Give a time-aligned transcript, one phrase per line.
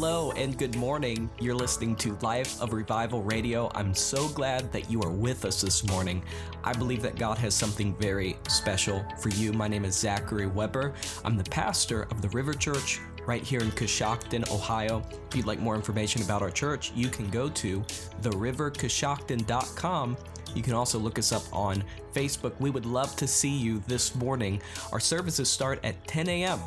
[0.00, 1.28] Hello and good morning.
[1.40, 3.68] You're listening to Life of Revival Radio.
[3.74, 6.22] I'm so glad that you are with us this morning.
[6.62, 9.52] I believe that God has something very special for you.
[9.52, 10.94] My name is Zachary Weber.
[11.24, 15.02] I'm the pastor of the River Church right here in Coshocton, Ohio.
[15.30, 17.80] If you'd like more information about our church, you can go to
[18.22, 20.16] therivercoshocton.com.
[20.54, 21.82] You can also look us up on
[22.14, 22.52] Facebook.
[22.60, 24.62] We would love to see you this morning.
[24.92, 26.60] Our services start at 10 a.m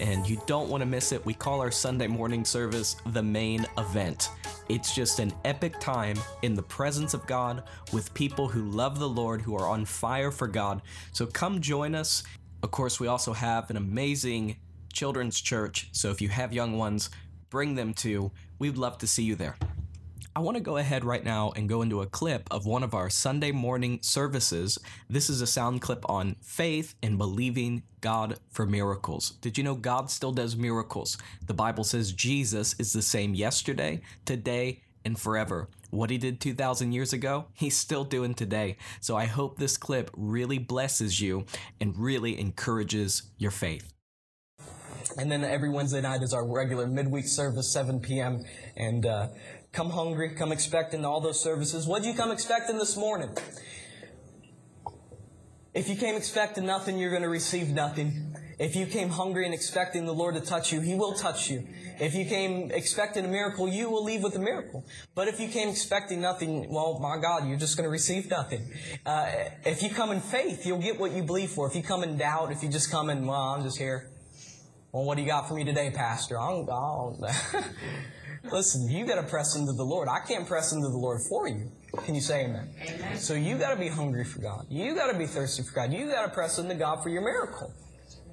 [0.00, 1.24] and you don't want to miss it.
[1.24, 4.30] We call our Sunday morning service the main event.
[4.68, 9.08] It's just an epic time in the presence of God with people who love the
[9.08, 10.82] Lord, who are on fire for God.
[11.12, 12.22] So come join us.
[12.62, 14.56] Of course, we also have an amazing
[14.92, 15.88] children's church.
[15.92, 17.10] So if you have young ones,
[17.50, 18.32] bring them too.
[18.58, 19.56] We'd love to see you there.
[20.40, 22.94] I want to go ahead right now and go into a clip of one of
[22.94, 24.78] our Sunday morning services.
[25.06, 29.32] This is a sound clip on faith and believing God for miracles.
[29.42, 31.18] Did you know God still does miracles?
[31.46, 35.68] The Bible says Jesus is the same yesterday, today, and forever.
[35.90, 38.78] What he did 2,000 years ago, he's still doing today.
[39.02, 41.44] So I hope this clip really blesses you
[41.82, 43.92] and really encourages your faith.
[45.18, 48.44] And then every Wednesday night is our regular midweek service, 7 p.m.
[48.76, 49.28] And uh,
[49.72, 51.86] come hungry, come expecting all those services.
[51.86, 53.30] What'd you come expecting this morning?
[55.72, 58.34] If you came expecting nothing, you're going to receive nothing.
[58.58, 61.66] If you came hungry and expecting the Lord to touch you, He will touch you.
[61.98, 64.84] If you came expecting a miracle, you will leave with a miracle.
[65.14, 68.70] But if you came expecting nothing, well, my God, you're just going to receive nothing.
[69.06, 69.30] Uh,
[69.64, 71.68] if you come in faith, you'll get what you believe for.
[71.68, 74.10] If you come in doubt, if you just come in, well, I'm just here.
[74.92, 76.40] Well, what do you got for me today, Pastor?
[76.40, 77.14] I'm, I'm
[78.50, 80.08] Listen, you got to press into the Lord.
[80.08, 81.70] I can't press into the Lord for you.
[82.04, 82.74] Can you say amen?
[82.82, 83.16] amen.
[83.16, 84.66] So you got to be hungry for God.
[84.68, 85.92] You got to be thirsty for God.
[85.92, 87.72] You got to press into God for your miracle.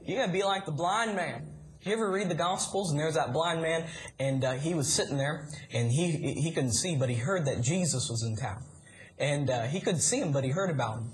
[0.03, 1.47] You got to be like the blind man.
[1.81, 3.87] You ever read the Gospels and there's that blind man
[4.19, 7.61] and uh, he was sitting there and he he couldn't see, but he heard that
[7.61, 8.63] Jesus was in town,
[9.19, 11.11] and uh, he couldn't see him, but he heard about him,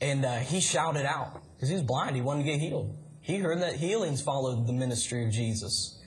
[0.00, 2.14] and uh, he shouted out because he was blind.
[2.14, 2.94] He wanted to get healed.
[3.28, 6.02] He heard that healings followed the ministry of Jesus.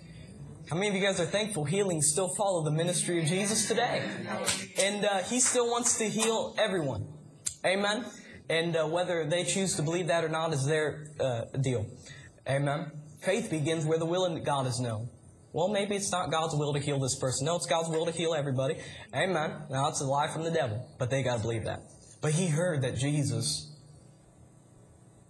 [0.67, 4.03] How many of you guys are thankful healings still follow the ministry of Jesus today?
[4.79, 7.07] And uh, He still wants to heal everyone.
[7.63, 8.07] Amen?
[8.49, 11.85] And uh, whether they choose to believe that or not is their uh, deal.
[12.49, 12.91] Amen?
[13.21, 15.07] Faith begins where the will of God is known.
[15.53, 17.45] Well, maybe it's not God's will to heal this person.
[17.45, 18.77] No, it's God's will to heal everybody.
[19.13, 19.61] Amen.
[19.69, 21.83] Now, it's a lie from the devil, but they got to believe that.
[22.19, 23.75] But he heard that Jesus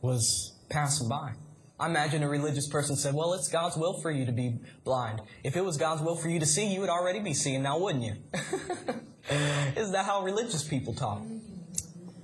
[0.02, 1.34] was passing by.
[1.82, 5.20] I imagine a religious person said, Well, it's God's will for you to be blind.
[5.44, 7.80] If it was God's will for you to see, you would already be seeing now,
[7.80, 8.14] wouldn't you?
[9.76, 11.24] Isn't that how religious people talk?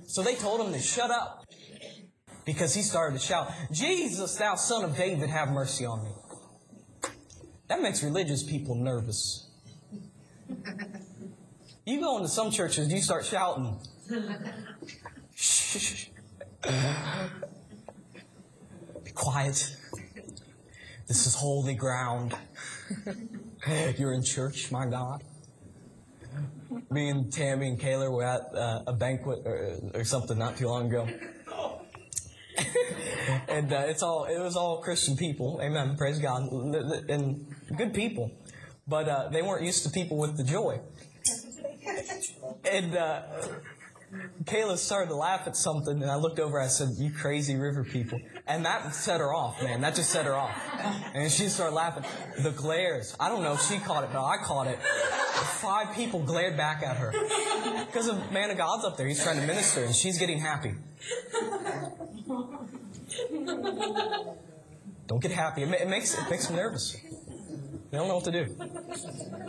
[0.06, 1.44] So they told him to shut up
[2.44, 6.10] because he started to shout, Jesus, thou son of David, have mercy on me.
[7.66, 9.50] That makes religious people nervous.
[11.84, 13.76] You go into some churches, you start shouting.
[19.18, 19.74] Quiet.
[21.08, 22.36] This is holy ground.
[23.98, 25.24] You're in church, my God.
[26.88, 30.68] Me and Tammy and Kayla were at uh, a banquet or, or, something not too
[30.68, 31.08] long ago.
[33.48, 35.58] and uh, it's all it was all Christian people.
[35.60, 35.96] Amen.
[35.96, 36.42] Praise God.
[36.52, 37.44] And
[37.76, 38.30] good people.
[38.86, 40.78] But uh, they weren't used to people with the joy.
[42.64, 43.22] And uh,
[44.44, 46.58] Kayla started to laugh at something, and I looked over.
[46.58, 49.82] And I said, "You crazy river people," and that set her off, man.
[49.82, 50.56] That just set her off,
[51.14, 52.04] and she started laughing.
[52.42, 53.14] The glares.
[53.20, 54.78] I don't know if she caught it, but I caught it.
[55.60, 57.12] Five people glared back at her
[57.86, 59.06] because the man of God's up there.
[59.06, 60.74] He's trying to minister, and she's getting happy.
[65.06, 65.62] Don't get happy.
[65.62, 66.96] It makes it makes them nervous.
[67.90, 68.54] They don't know what to do.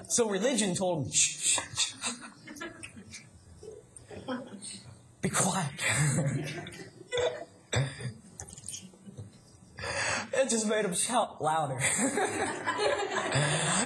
[0.07, 1.93] So religion told them, shh, shh, shh.
[5.21, 5.69] Be quiet.
[10.33, 11.79] it just made him shout louder.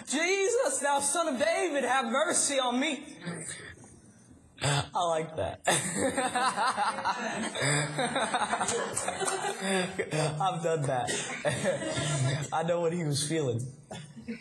[0.08, 3.04] Jesus, thou son of David, have mercy on me.
[4.64, 5.60] I like that.
[10.40, 12.48] I've done that.
[12.54, 13.60] I know what he was feeling.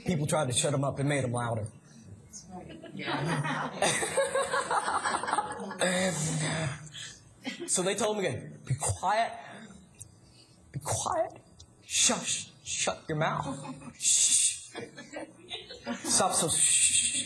[0.06, 1.66] People tried to shut him up and made him louder.
[7.66, 9.32] So they told him again, be quiet.
[10.72, 11.32] Be quiet.
[11.84, 12.48] Shush.
[12.64, 13.58] Shut your mouth.
[13.98, 14.68] Shh.
[16.04, 17.24] Stop so shh.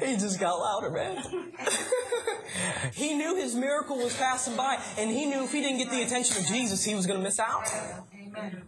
[0.00, 1.22] he just got louder, man.
[2.92, 6.02] He knew his miracle was passing by, and he knew if he didn't get the
[6.02, 7.66] attention of Jesus, he was going to miss out.
[8.14, 8.62] Amen.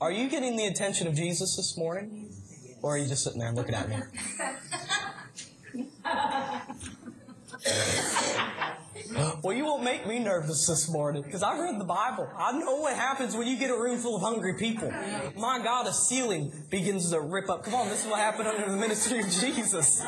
[0.00, 2.23] Are you getting the attention of Jesus this morning?
[2.84, 3.96] Or are you just sitting there looking at me?
[9.42, 12.28] well, you won't make me nervous this morning because I read the Bible.
[12.36, 14.90] I know what happens when you get a room full of hungry people.
[15.34, 17.64] My God, a ceiling begins to rip up.
[17.64, 20.02] Come on, this is what happened under the ministry of Jesus.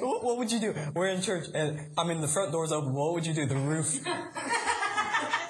[0.00, 0.72] what, would you do?
[0.94, 2.94] We're in church, and I mean, the front door's open.
[2.94, 3.46] What would you do?
[3.46, 3.98] The roof.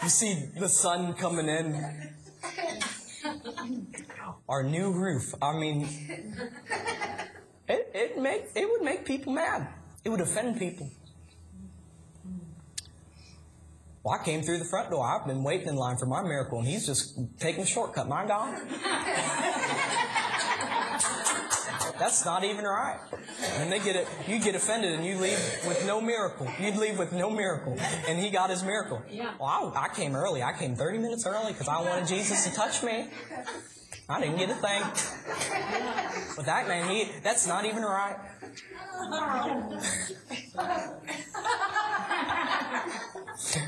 [0.02, 2.14] You see the sun coming in.
[4.50, 5.32] Our new roof.
[5.40, 5.88] I mean,
[7.68, 9.68] it, it make it would make people mad.
[10.04, 10.90] It would offend people.
[14.02, 15.06] Well, I came through the front door.
[15.06, 18.08] I've been waiting in line for my miracle, and he's just taking a shortcut.
[18.08, 18.60] My God.
[22.00, 22.98] That's not even right.
[23.58, 25.38] And they get it, you get offended and you leave
[25.68, 26.48] with no miracle.
[26.58, 27.76] You'd leave with no miracle.
[28.08, 29.02] And he got his miracle.
[29.08, 29.34] Yeah.
[29.38, 30.42] Well, I, I came early.
[30.42, 33.10] I came 30 minutes early because I wanted Jesus to touch me.
[34.10, 34.82] I didn't get a thing.
[36.36, 38.16] But that man, he, that's not even right.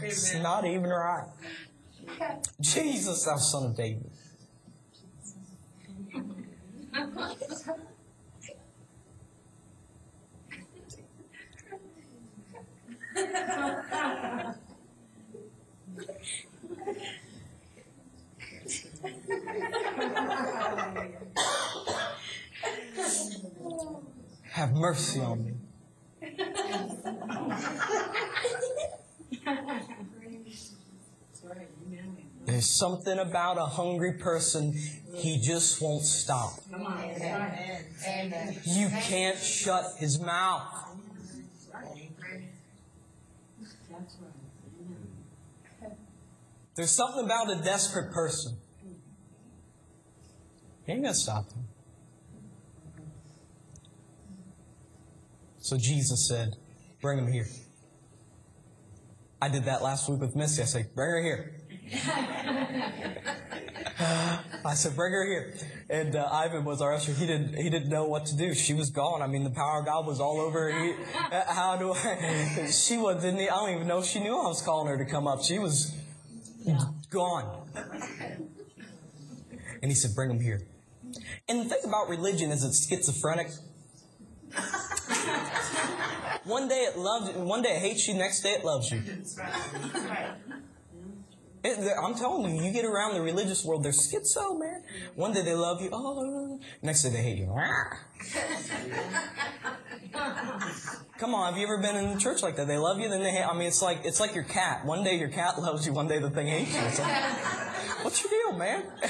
[0.03, 1.29] it's not even right.
[2.61, 4.11] Jesus, thou son of David.
[24.63, 25.55] Have mercy on me.
[32.45, 34.73] There's something about a hungry person,
[35.17, 36.61] he just won't stop.
[38.65, 40.63] You can't shut his mouth.
[46.77, 48.59] There's something about a desperate person.
[50.87, 51.65] You ain't gonna stop him.
[55.63, 56.57] So Jesus said,
[57.01, 57.47] Bring him here.
[59.41, 60.63] I did that last week with Missy.
[60.63, 61.55] I said, Bring her here.
[64.65, 65.55] I said, Bring her here.
[65.89, 67.13] And uh, Ivan was our usher.
[67.13, 67.55] He didn't.
[67.55, 68.55] He didn't know what to do.
[68.55, 69.23] She was gone.
[69.23, 70.71] I mean, the power of God was all over.
[70.71, 70.95] her.
[71.33, 72.69] Uh, how do I?
[72.71, 73.23] She was.
[73.23, 73.41] Didn't.
[73.41, 75.43] I don't even know if she knew I was calling her to come up.
[75.43, 75.95] She was
[77.09, 77.69] gone.
[79.81, 80.61] And he said, Bring him here.
[81.49, 83.51] And the thing about religion is it's schizophrenic.
[86.45, 89.03] One day it loves you, one day it hates you, next day it loves you.
[91.65, 94.83] It, I'm telling you, you get around the religious world, they're schizo, man.
[95.15, 97.47] One day they love you, oh, next day they hate you.
[101.19, 102.67] Come on, have you ever been in a church like that?
[102.67, 103.45] They love you, then they hate.
[103.45, 104.85] I mean, it's like it's like your cat.
[104.85, 106.81] One day your cat loves you, one day the thing hates you.
[107.05, 108.83] Like, what's your deal, man?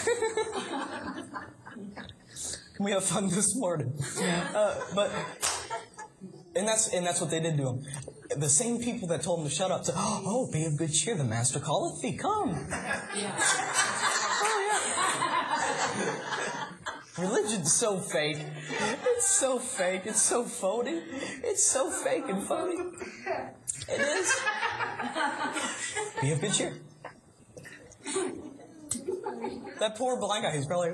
[2.75, 3.95] Can we have fun this morning?
[4.54, 5.11] Uh, but
[6.54, 7.85] and that's and that's what they did to him.
[8.37, 11.14] The same people that told him to shut up said, "Oh, be of good cheer.
[11.16, 12.16] The master calleth thee.
[12.16, 12.66] Come."
[13.16, 13.38] Yeah.
[14.44, 16.23] Oh, yeah.
[17.16, 18.38] Religion's so fake.
[19.04, 20.02] It's so fake.
[20.06, 21.00] It's so phony.
[21.44, 22.76] It's so fake and phony.
[23.88, 24.40] It is.
[26.21, 26.75] Be of good cheer.
[29.83, 30.91] That poor blind guy, he's probably.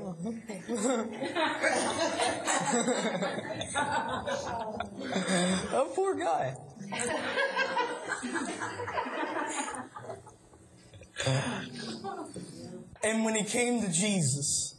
[5.74, 6.54] oh, poor guy.
[13.04, 14.76] and when he came to Jesus,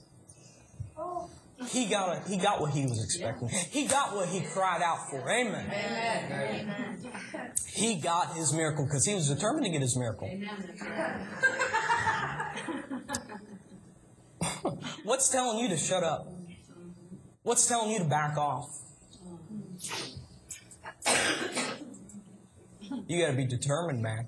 [1.67, 3.49] he got a, he got what he was expecting.
[3.69, 5.19] He got what he cried out for.
[5.29, 5.71] Amen.
[5.71, 7.05] Amen.
[7.67, 10.27] He got his miracle because he was determined to get his miracle.
[15.03, 16.27] What's telling you to shut up?
[17.43, 18.75] What's telling you to back off?
[23.07, 24.27] You got to be determined, man.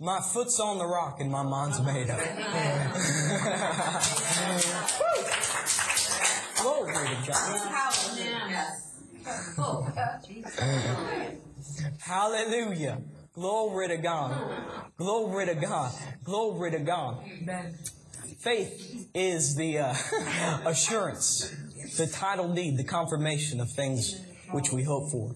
[0.00, 2.18] My foot's on the rock and my mind's made up.
[6.60, 7.60] Glory to God.
[12.00, 13.00] Hallelujah.
[13.34, 14.36] Glory to God.
[14.96, 15.92] Glory to God.
[16.22, 17.18] Glory to God.
[18.38, 19.94] Faith is the uh,
[20.66, 21.54] assurance,
[21.96, 25.34] the title deed, the confirmation of things which we hope for.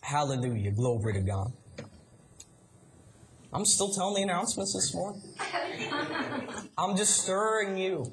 [0.00, 0.72] Hallelujah.
[0.72, 1.52] Glory to God.
[3.52, 5.22] I'm still telling the announcements this morning.
[6.78, 8.10] I'm just stirring you.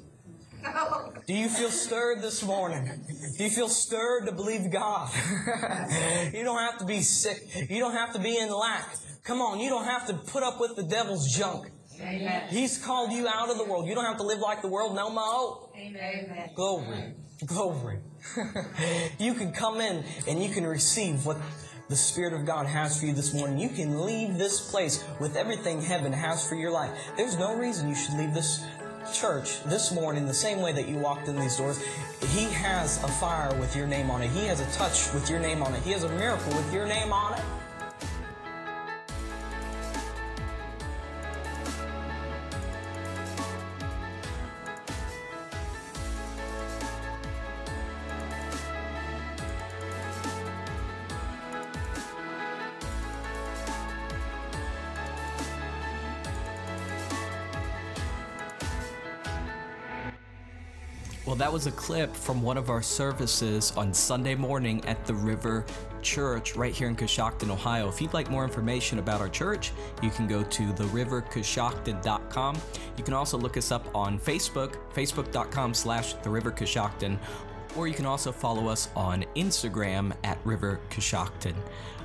[1.26, 2.90] Do you feel stirred this morning?
[3.38, 5.10] Do you feel stirred to believe God?
[6.34, 7.70] you don't have to be sick.
[7.70, 8.96] You don't have to be in lack.
[9.24, 11.70] Come on, you don't have to put up with the devil's junk.
[12.00, 12.42] Amen.
[12.48, 13.86] He's called you out of the world.
[13.86, 15.68] You don't have to live like the world no more.
[15.76, 16.50] Amen.
[16.54, 17.14] Glory.
[17.46, 17.98] Glory.
[19.18, 21.36] you can come in and you can receive what
[21.88, 23.58] the Spirit of God has for you this morning.
[23.58, 26.90] You can leave this place with everything heaven has for your life.
[27.16, 28.64] There's no reason you should leave this
[29.12, 31.82] church this morning the same way that you walked in these doors.
[32.32, 34.30] He has a fire with your name on it.
[34.30, 35.82] He has a touch with your name on it.
[35.82, 37.44] He has a miracle with your name on it.
[61.50, 65.66] That was a clip from one of our services on Sunday morning at the River
[66.00, 67.88] Church right here in Coshocton, Ohio.
[67.88, 72.56] If you'd like more information about our church, you can go to therivercoshocton.com.
[72.96, 77.18] You can also look us up on Facebook, facebook.com slash therivercoshocton,
[77.74, 81.56] or you can also follow us on Instagram at River Coshocton.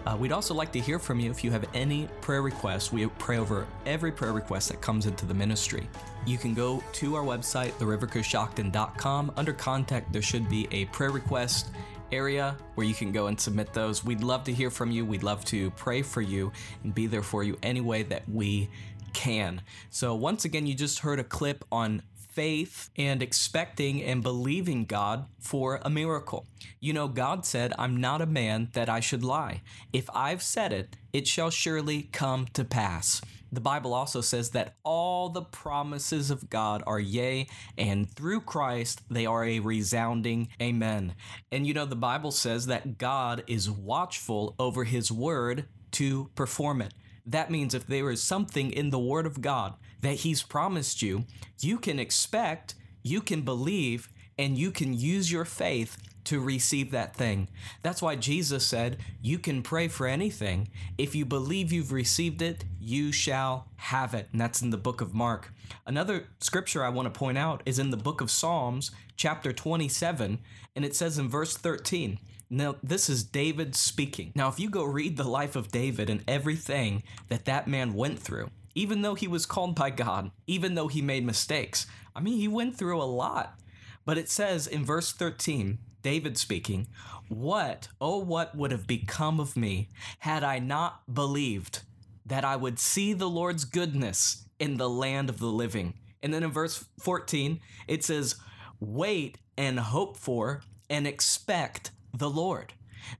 [0.06, 2.92] Uh, we'd also like to hear from you if you have any prayer requests.
[2.92, 5.88] We pray over every prayer request that comes into the ministry.
[6.26, 9.32] You can go to our website, therivercoshocton.com.
[9.36, 11.70] Under contact, there should be a prayer request
[12.12, 14.06] area where you can go and submit those.
[14.06, 15.06] We'd love to hear from you.
[15.06, 16.52] We'd love to pray for you
[16.84, 18.70] and be there for you any way that we
[19.14, 19.62] can.
[19.90, 22.04] So, once again, you just heard a clip on
[22.36, 26.46] faith and expecting and believing God for a miracle.
[26.82, 29.62] You know, God said, I'm not a man that I should lie.
[29.94, 33.22] If I've said it, it shall surely come to pass.
[33.54, 39.02] The Bible also says that all the promises of God are yea, and through Christ
[39.10, 41.16] they are a resounding amen.
[41.54, 46.82] And you know, the Bible says that God is watchful over his word to perform
[46.82, 46.94] it.
[47.26, 51.26] That means if there is something in the Word of God that He's promised you,
[51.60, 57.16] you can expect, you can believe, and you can use your faith to receive that
[57.16, 57.48] thing.
[57.82, 60.70] That's why Jesus said, You can pray for anything.
[60.98, 64.28] If you believe you've received it, you shall have it.
[64.32, 65.54] And that's in the book of Mark.
[65.86, 70.40] Another scripture I want to point out is in the book of Psalms, chapter 27,
[70.76, 74.32] and it says in verse 13, now, this is David speaking.
[74.36, 78.20] Now, if you go read the life of David and everything that that man went
[78.20, 82.38] through, even though he was called by God, even though he made mistakes, I mean,
[82.38, 83.60] he went through a lot.
[84.06, 86.88] But it says in verse 13, David speaking,
[87.30, 91.82] What, oh, what would have become of me had I not believed
[92.28, 95.96] that I would see the Lord's goodness in the land of the living?
[96.22, 98.36] And then in verse 14, it says,
[98.80, 102.74] Wait and hope for and expect the Lord.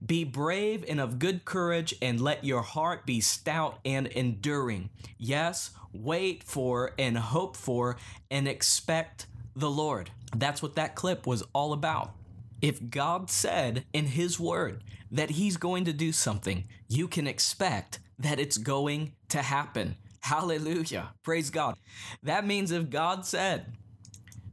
[0.04, 4.90] Be brave and of good courage, and let your heart be stout and enduring.
[5.18, 7.96] Yes, wait for and hope for
[8.30, 10.10] and expect the Lord.
[10.34, 12.12] That's what that clip was all about.
[12.60, 18.00] If God said in His Word that He's going to do something, you can expect
[18.18, 19.96] that it's going to happen.
[20.20, 21.10] Hallelujah.
[21.22, 21.76] Praise God.
[22.22, 23.66] That means if God said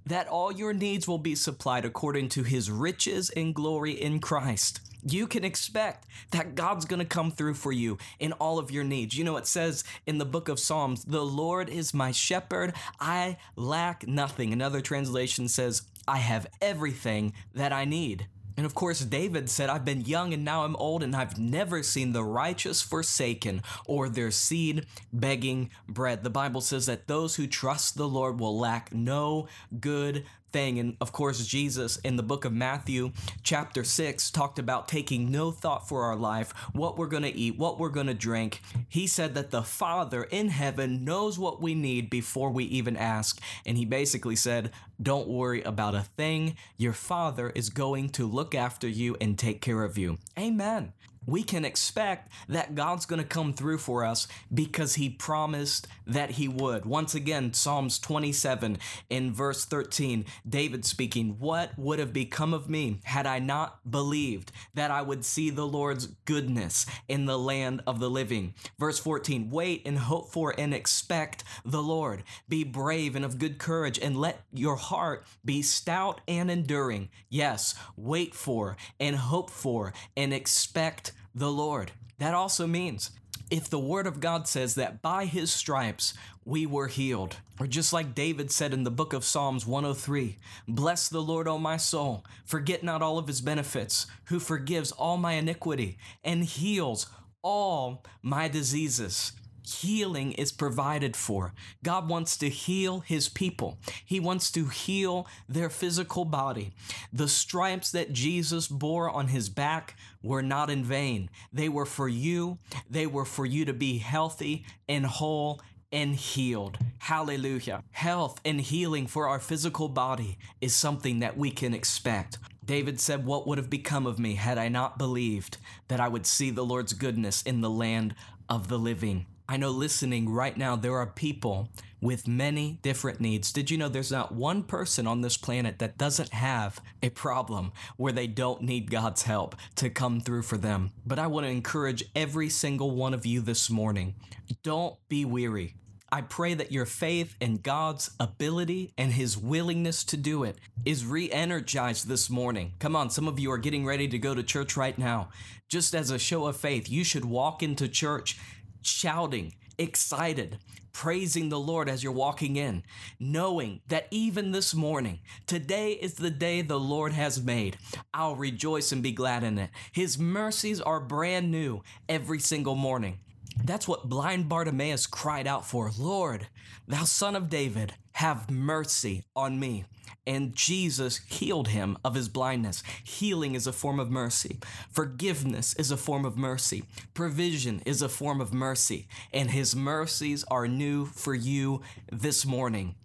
[0.05, 4.81] that all your needs will be supplied according to his riches and glory in Christ.
[5.05, 8.85] You can expect that God's going to come through for you in all of your
[8.85, 9.17] needs.
[9.17, 13.37] You know, it says in the book of Psalms, The Lord is my shepherd, I
[13.55, 14.53] lack nothing.
[14.53, 18.27] Another translation says, I have everything that I need.
[18.55, 21.81] And of course, David said, I've been young and now I'm old, and I've never
[21.81, 26.23] seen the righteous forsaken or their seed begging bread.
[26.23, 29.47] The Bible says that those who trust the Lord will lack no
[29.79, 30.79] good thing.
[30.79, 35.51] And of course, Jesus in the book of Matthew, chapter 6, talked about taking no
[35.51, 38.61] thought for our life, what we're going to eat, what we're going to drink.
[38.87, 43.41] He said that the Father in heaven knows what we need before we even ask.
[43.65, 46.55] And he basically said, Don't worry about a thing.
[46.77, 50.19] Your Father is going to look after you and take care of you.
[50.39, 50.93] Amen
[51.25, 56.31] we can expect that God's going to come through for us because he promised that
[56.31, 56.85] he would.
[56.85, 58.77] Once again, Psalms 27
[59.09, 64.51] in verse 13, David speaking, What would have become of me had I not believed
[64.73, 68.53] that I would see the Lord's goodness in the land of the living?
[68.77, 72.23] Verse 14, Wait and hope for and expect the Lord.
[72.49, 77.09] Be brave and of good courage, and let your heart be stout and enduring.
[77.29, 81.91] Yes, wait for and hope for and expect the Lord.
[82.19, 83.11] That also means
[83.49, 86.13] if the Word of God says that by His stripes
[86.45, 90.37] we were healed, or just like David said in the book of Psalms 103
[90.67, 95.17] Bless the Lord, O my soul, forget not all of His benefits, who forgives all
[95.17, 97.07] my iniquity and heals
[97.41, 99.33] all my diseases
[99.65, 101.53] healing is provided for.
[101.83, 103.77] God wants to heal his people.
[104.05, 106.73] He wants to heal their physical body.
[107.11, 111.29] The stripes that Jesus bore on his back were not in vain.
[111.51, 112.57] They were for you.
[112.89, 116.77] They were for you to be healthy and whole and healed.
[116.97, 117.83] Hallelujah.
[117.91, 122.39] Health and healing for our physical body is something that we can expect.
[122.65, 125.57] David said, What would have become of me had I not believed
[125.89, 128.15] that I would see the Lord's goodness in the land
[128.49, 129.27] of the living?
[129.47, 131.69] I know listening right now, there are people
[131.99, 133.51] with many different needs.
[133.51, 137.71] Did you know there's not one person on this planet that doesn't have a problem
[137.97, 140.91] where they don't need God's help to come through for them?
[141.05, 144.15] But I want to encourage every single one of you this morning
[144.63, 145.75] don't be weary.
[146.11, 151.05] I pray that your faith in God's ability and His willingness to do it is
[151.05, 152.73] re energized this morning.
[152.77, 155.29] Come on, some of you are getting ready to go to church right now.
[155.69, 158.37] Just as a show of faith, you should walk into church
[158.83, 160.57] shouting, excited,
[160.91, 162.83] praising the Lord as you're walking in,
[163.19, 167.77] knowing that even this morning, today is the day the Lord has made.
[168.13, 169.71] I'll rejoice and be glad in it.
[169.91, 173.19] His mercies are brand new every single morning.
[173.63, 176.47] That's what blind Bartimaeus cried out for Lord,
[176.87, 179.85] thou son of David, have mercy on me.
[180.25, 182.81] And Jesus healed him of his blindness.
[183.03, 184.57] Healing is a form of mercy.
[184.89, 186.83] Forgiveness is a form of mercy.
[187.13, 189.07] Provision is a form of mercy.
[189.33, 192.95] And his mercies are new for you this morning.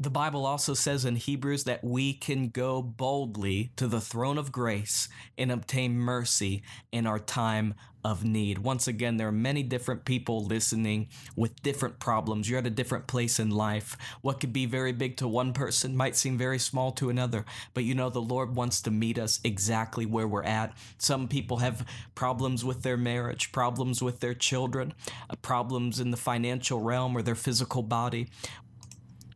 [0.00, 4.50] The Bible also says in Hebrews that we can go boldly to the throne of
[4.50, 8.58] grace and obtain mercy in our time of need.
[8.58, 12.48] Once again, there are many different people listening with different problems.
[12.48, 13.96] You're at a different place in life.
[14.20, 17.84] What could be very big to one person might seem very small to another, but
[17.84, 20.76] you know, the Lord wants to meet us exactly where we're at.
[20.98, 24.92] Some people have problems with their marriage, problems with their children,
[25.30, 28.28] uh, problems in the financial realm or their physical body.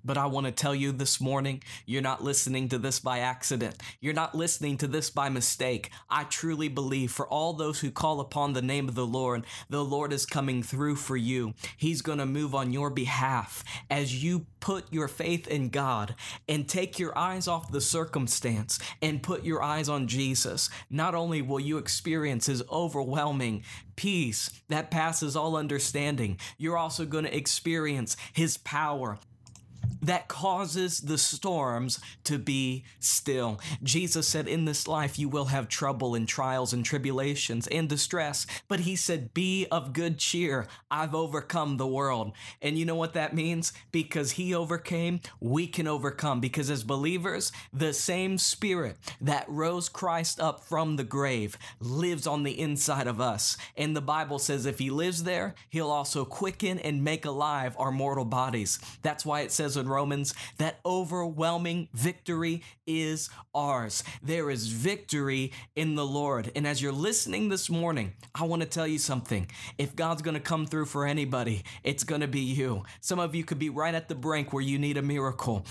[0.05, 3.77] But I want to tell you this morning, you're not listening to this by accident.
[4.01, 5.91] You're not listening to this by mistake.
[6.09, 9.85] I truly believe for all those who call upon the name of the Lord, the
[9.85, 11.55] Lord is coming through for you.
[11.77, 16.15] He's going to move on your behalf as you put your faith in God
[16.49, 20.69] and take your eyes off the circumstance and put your eyes on Jesus.
[20.91, 23.63] Not only will you experience his overwhelming
[23.97, 29.19] peace that passes all understanding, you're also going to experience his power
[30.03, 33.61] that causes the storms to be still.
[33.83, 38.47] Jesus said, In this life you will have trouble and trials and tribulations and distress.
[38.69, 40.67] But he said, Be of good cheer.
[40.91, 42.33] I've overcome the world.
[42.63, 43.73] And you know what that means?
[43.93, 46.41] Because he overcame, we can overcome.
[46.41, 52.43] Because as believers, the same spirit that rose Christ up from the grave lives on
[52.43, 53.57] the inside of us.
[53.77, 57.91] And the Bible says, if he lives there, he'll also quicken and make alive our
[57.91, 58.79] mortal bodies.
[59.03, 64.05] That's why it says in Romans that overwhelming victory is ours.
[64.23, 66.53] There is victory in the Lord.
[66.55, 69.51] And as you're listening this morning, I want to tell you something.
[69.79, 72.85] If God's going to come through for anybody, it's going to be you.
[73.01, 75.65] Some of you could be right at the brink where you need a miracle.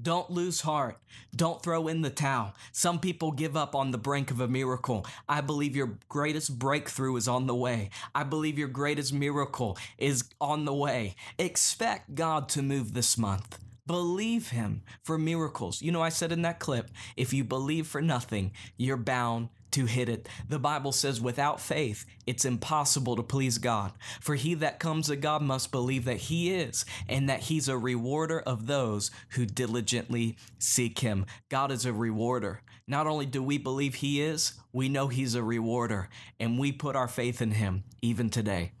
[0.00, 0.98] Don't lose heart.
[1.34, 2.54] Don't throw in the towel.
[2.72, 5.06] Some people give up on the brink of a miracle.
[5.28, 7.90] I believe your greatest breakthrough is on the way.
[8.14, 11.14] I believe your greatest miracle is on the way.
[11.38, 13.58] Expect God to move this month.
[13.86, 15.80] Believe Him for miracles.
[15.80, 19.84] You know, I said in that clip if you believe for nothing, you're bound to
[19.84, 20.26] hit it.
[20.48, 23.92] The Bible says, without faith, it's impossible to please God.
[24.22, 27.76] For he that comes to God must believe that he is, and that he's a
[27.76, 31.26] rewarder of those who diligently seek him.
[31.50, 32.62] God is a rewarder.
[32.88, 36.08] Not only do we believe he is, we know he's a rewarder,
[36.40, 38.72] and we put our faith in him even today.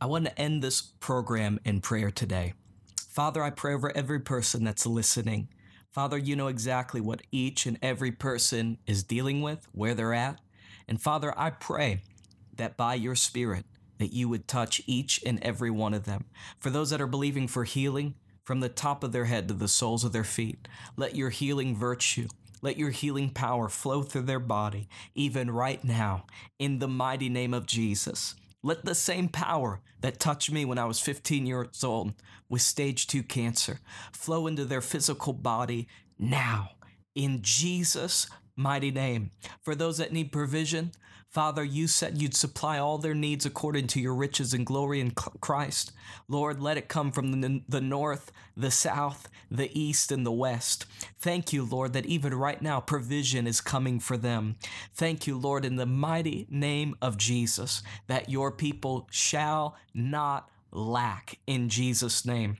[0.00, 2.54] I want to end this program in prayer today.
[3.08, 5.48] Father, I pray over every person that's listening.
[5.92, 10.40] Father, you know exactly what each and every person is dealing with, where they're at.
[10.88, 12.02] And Father, I pray
[12.56, 13.66] that by your Spirit,
[13.98, 16.24] that you would touch each and every one of them.
[16.58, 19.68] For those that are believing for healing, from the top of their head to the
[19.68, 22.26] soles of their feet, let your healing virtue,
[22.62, 26.24] let your healing power flow through their body, even right now,
[26.58, 28.34] in the mighty name of Jesus.
[28.62, 32.14] Let the same power that touched me when I was 15 years old
[32.48, 33.80] with stage 2 cancer
[34.12, 36.70] flow into their physical body now.
[37.14, 39.32] In Jesus' mighty name.
[39.60, 40.92] For those that need provision,
[41.32, 45.12] Father, you said you'd supply all their needs according to your riches and glory in
[45.12, 45.90] Christ.
[46.28, 50.84] Lord, let it come from the, the north, the south, the east, and the west.
[51.18, 54.56] Thank you, Lord, that even right now provision is coming for them.
[54.92, 61.38] Thank you, Lord, in the mighty name of Jesus, that your people shall not lack
[61.46, 62.58] in Jesus' name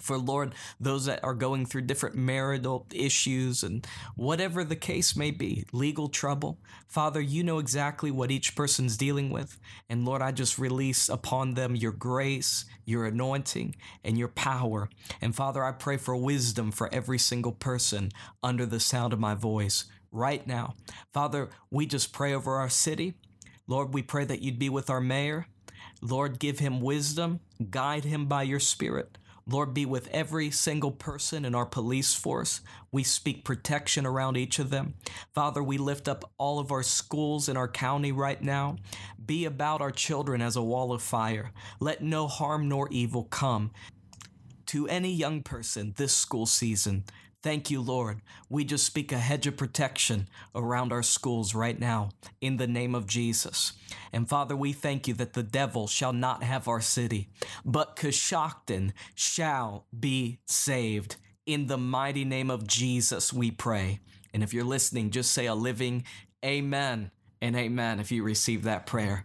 [0.00, 5.30] for Lord, those that are going through different marital issues and whatever the case may
[5.30, 6.58] be, legal trouble.
[6.86, 9.58] Father, you know exactly what each person's dealing with.
[9.88, 14.88] And Lord, I just release upon them your grace, your anointing, and your power.
[15.20, 18.10] And Father, I pray for wisdom for every single person
[18.42, 20.74] under the sound of my voice right now.
[21.12, 23.14] Father, we just pray over our city.
[23.66, 25.46] Lord, we pray that you'd be with our mayor.
[26.00, 29.18] Lord, give him wisdom, guide him by your spirit.
[29.48, 32.60] Lord, be with every single person in our police force.
[32.92, 34.94] We speak protection around each of them.
[35.34, 38.76] Father, we lift up all of our schools in our county right now.
[39.24, 41.52] Be about our children as a wall of fire.
[41.80, 43.70] Let no harm nor evil come
[44.66, 47.04] to any young person this school season.
[47.40, 48.20] Thank you, Lord.
[48.48, 52.96] We just speak a hedge of protection around our schools right now in the name
[52.96, 53.74] of Jesus.
[54.12, 57.28] And Father, we thank you that the devil shall not have our city,
[57.64, 61.16] but Coshocton shall be saved.
[61.46, 64.00] In the mighty name of Jesus, we pray.
[64.34, 66.04] And if you're listening, just say a living
[66.44, 69.24] amen and amen if you receive that prayer.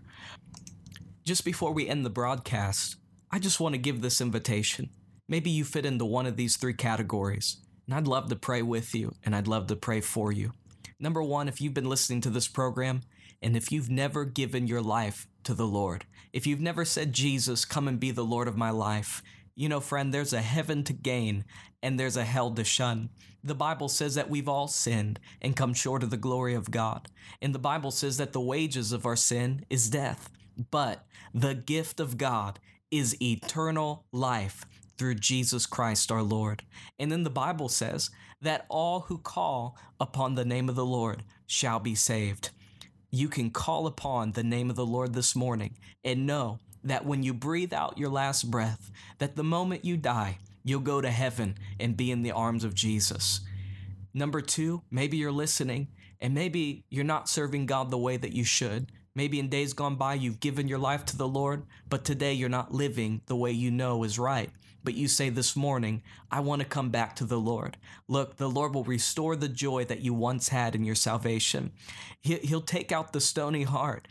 [1.25, 2.97] Just before we end the broadcast,
[3.31, 4.91] I just want to give this invitation.
[5.27, 7.57] Maybe you fit into one of these three categories.
[7.85, 10.53] And I'd love to pray with you and I'd love to pray for you.
[10.99, 13.01] Number one, if you've been listening to this program
[13.41, 17.65] and if you've never given your life to the Lord, if you've never said, Jesus,
[17.65, 19.21] come and be the Lord of my life,
[19.55, 21.43] you know, friend, there's a heaven to gain
[21.81, 23.09] and there's a hell to shun.
[23.43, 27.09] The Bible says that we've all sinned and come short of the glory of God.
[27.41, 30.29] And the Bible says that the wages of our sin is death,
[30.71, 34.65] but the gift of God is eternal life
[34.97, 36.63] through Jesus Christ our Lord.
[36.99, 38.09] And then the Bible says
[38.41, 42.49] that all who call upon the name of the Lord shall be saved.
[43.11, 47.23] You can call upon the name of the Lord this morning and know that when
[47.23, 51.55] you breathe out your last breath, that the moment you die, you'll go to heaven
[51.79, 53.41] and be in the arms of Jesus.
[54.13, 55.87] Number two, maybe you're listening
[56.19, 58.91] and maybe you're not serving God the way that you should.
[59.15, 62.49] Maybe in days gone by, you've given your life to the Lord, but today you're
[62.49, 64.49] not living the way you know is right
[64.83, 67.77] but you say this morning, I want to come back to the Lord.
[68.07, 71.71] Look, the Lord will restore the joy that you once had in your salvation.
[72.21, 74.07] He'll take out the stony heart.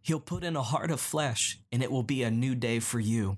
[0.00, 3.00] He'll put in a heart of flesh, and it will be a new day for
[3.00, 3.36] you.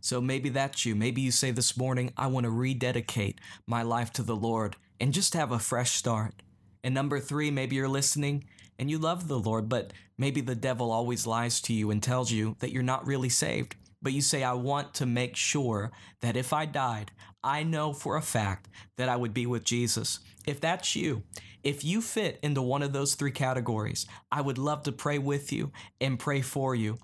[0.00, 0.94] So maybe that's you.
[0.94, 5.12] Maybe you say this morning, I want to rededicate my life to the Lord and
[5.12, 6.42] just have a fresh start.
[6.84, 8.44] And number three, maybe you're listening
[8.78, 12.30] and you love the Lord, but maybe the devil always lies to you and tells
[12.30, 16.36] you that you're not really saved but you say, I want to make sure that
[16.36, 20.20] if I died, I know for a fact that I would be with Jesus.
[20.46, 21.22] If that's you,
[21.62, 25.52] if you fit into one of those three categories, I would love to pray with
[25.52, 26.98] you and pray for you.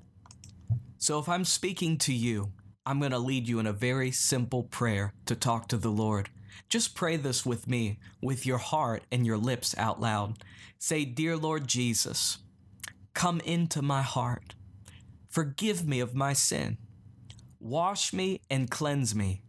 [0.98, 2.52] So if I'm speaking to you,
[2.86, 6.30] I'm going to lead you in a very simple prayer to talk to the Lord.
[6.68, 10.38] Just pray this with me, with your heart and your lips out loud.
[10.78, 12.38] Say, Dear Lord Jesus,
[13.12, 14.54] come into my heart.
[15.28, 16.78] Forgive me of my sin.
[17.64, 19.40] Wash me and cleanse me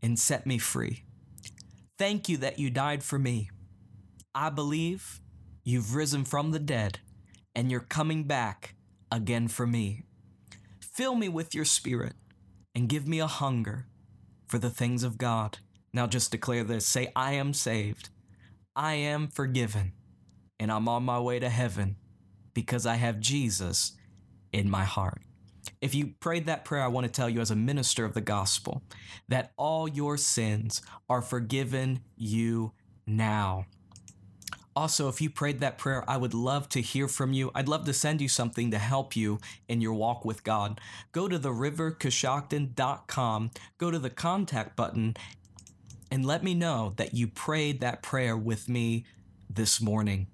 [0.00, 1.04] and set me free.
[1.98, 3.50] Thank you that you died for me.
[4.34, 5.20] I believe
[5.62, 7.00] you've risen from the dead
[7.54, 8.74] and you're coming back
[9.10, 10.04] again for me.
[10.80, 12.14] Fill me with your spirit
[12.74, 13.86] and give me a hunger
[14.48, 15.58] for the things of God.
[15.92, 18.08] Now just declare this say, I am saved,
[18.74, 19.92] I am forgiven,
[20.58, 21.96] and I'm on my way to heaven
[22.54, 23.92] because I have Jesus
[24.54, 25.20] in my heart.
[25.80, 28.20] If you prayed that prayer, I want to tell you as a minister of the
[28.20, 28.82] gospel
[29.28, 32.72] that all your sins are forgiven you
[33.06, 33.66] now.
[34.74, 37.50] Also, if you prayed that prayer, I would love to hear from you.
[37.54, 40.80] I'd love to send you something to help you in your walk with God.
[41.12, 45.14] Go to therivercoshocton.com, go to the contact button,
[46.10, 49.04] and let me know that you prayed that prayer with me
[49.50, 50.28] this morning.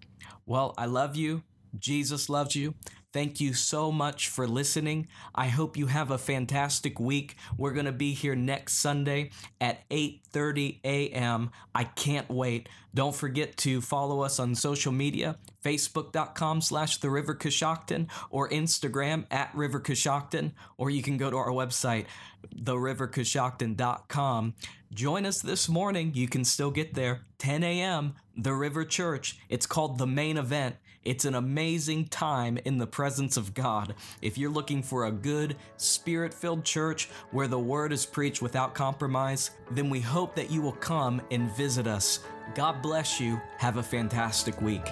[0.47, 1.43] Well, I love you.
[1.79, 2.75] Jesus loves you.
[3.19, 5.09] Thank you so much for listening.
[5.35, 7.35] I hope you have a fantastic week.
[7.57, 11.51] We're going to be here next Sunday at 8:30 a.m.
[11.75, 12.69] I can't wait.
[12.95, 17.37] Don't forget to follow us on social media, facebook.com slash the river
[18.31, 19.83] or Instagram at river
[20.77, 22.07] or you can go to our website,
[22.55, 24.55] therivercoshocton.com.
[24.95, 26.13] Join us this morning.
[26.15, 29.41] You can still get there, 10 a.m., the River Church.
[29.49, 30.77] It's called the main event.
[31.09, 33.95] It's an amazing time in the presence of God.
[34.21, 38.75] If you're looking for a good, spirit filled church where the word is preached without
[38.75, 42.21] compromise, then we hope that you will come and visit us.
[42.55, 43.41] God bless you.
[43.57, 44.85] Have a fantastic week.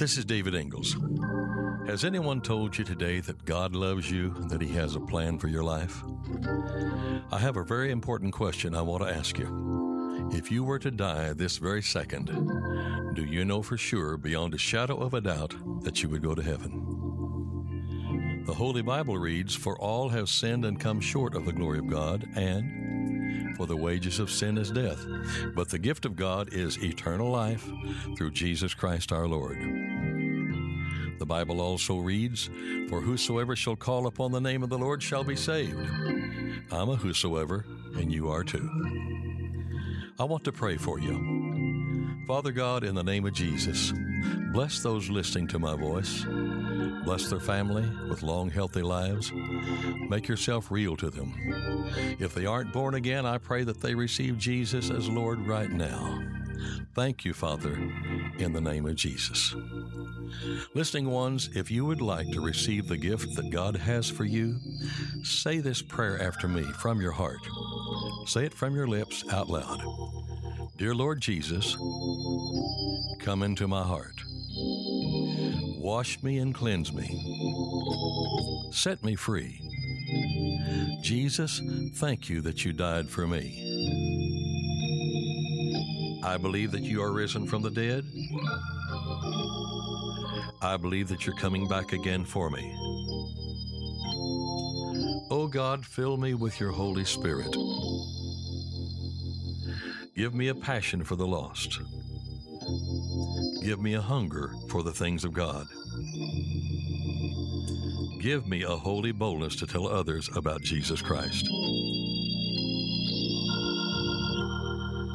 [0.00, 0.96] This is David Ingles.
[1.86, 5.38] Has anyone told you today that God loves you and that He has a plan
[5.38, 6.02] for your life?
[7.30, 10.30] I have a very important question I want to ask you.
[10.32, 12.28] If you were to die this very second,
[13.12, 16.34] do you know for sure, beyond a shadow of a doubt, that you would go
[16.34, 18.42] to heaven?
[18.46, 21.88] The Holy Bible reads, For all have sinned and come short of the glory of
[21.88, 25.04] God, and for the wages of sin is death,
[25.54, 27.68] but the gift of God is eternal life
[28.16, 29.79] through Jesus Christ our Lord.
[31.20, 32.48] The Bible also reads,
[32.88, 35.78] For whosoever shall call upon the name of the Lord shall be saved.
[36.72, 38.70] I'm a whosoever, and you are too.
[40.18, 42.24] I want to pray for you.
[42.26, 43.92] Father God, in the name of Jesus,
[44.54, 46.24] bless those listening to my voice.
[47.04, 49.30] Bless their family with long, healthy lives.
[50.08, 51.34] Make yourself real to them.
[52.18, 56.39] If they aren't born again, I pray that they receive Jesus as Lord right now.
[56.94, 57.72] Thank you, Father,
[58.38, 59.54] in the name of Jesus.
[60.74, 64.58] Listening ones, if you would like to receive the gift that God has for you,
[65.22, 67.40] say this prayer after me from your heart.
[68.26, 69.82] Say it from your lips out loud.
[70.76, 71.76] Dear Lord Jesus,
[73.20, 74.22] come into my heart.
[75.78, 78.70] Wash me and cleanse me.
[78.72, 79.60] Set me free.
[81.02, 81.60] Jesus,
[81.94, 83.69] thank you that you died for me.
[86.22, 88.04] I believe that you are risen from the dead.
[90.62, 92.74] I believe that you're coming back again for me.
[95.30, 97.54] Oh God, fill me with your Holy Spirit.
[100.14, 101.80] Give me a passion for the lost.
[103.62, 105.66] Give me a hunger for the things of God.
[108.20, 111.48] Give me a holy boldness to tell others about Jesus Christ.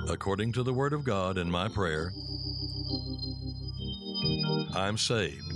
[0.07, 2.13] According to the Word of God and my prayer,
[4.75, 5.51] I'm saved.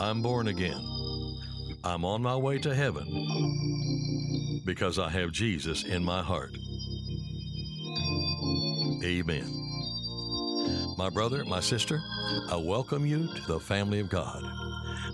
[0.00, 0.80] I'm born again.
[1.84, 6.56] I'm on my way to heaven because I have Jesus in my heart.
[9.04, 9.60] Amen.
[10.96, 12.00] My brother, my sister,
[12.50, 14.42] I welcome you to the family of God.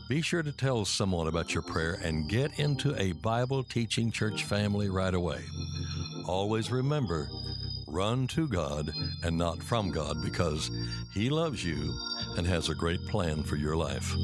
[0.09, 4.45] Be sure to tell someone about your prayer and get into a Bible teaching church
[4.45, 5.41] family right away.
[6.27, 7.29] Always remember,
[7.91, 8.93] run to God
[9.25, 10.71] and not from God because
[11.13, 11.93] He loves you
[12.37, 14.15] and has a great plan for your life.